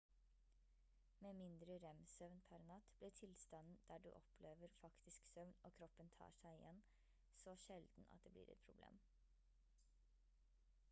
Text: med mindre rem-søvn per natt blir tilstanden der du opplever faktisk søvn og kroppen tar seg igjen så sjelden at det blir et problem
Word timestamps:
med 1.23 1.33
mindre 1.39 1.73
rem-søvn 1.81 2.39
per 2.53 2.63
natt 2.69 2.87
blir 3.01 3.11
tilstanden 3.19 3.75
der 3.89 4.01
du 4.05 4.07
opplever 4.21 4.73
faktisk 4.77 5.27
søvn 5.33 5.53
og 5.69 5.75
kroppen 5.81 6.09
tar 6.15 6.33
seg 6.39 6.57
igjen 6.63 6.81
så 7.43 7.55
sjelden 7.67 8.07
at 8.17 8.25
det 8.25 8.33
blir 8.39 8.49
et 8.55 8.65
problem 8.69 8.99